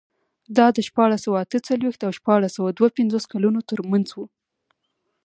[0.57, 4.17] دا د شپاړس سوه اته څلوېښت او شپاړس سوه دوه پنځوس کلونو ترمنځ و.